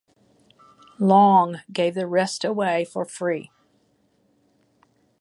[0.97, 3.51] Long gave the rest away for free.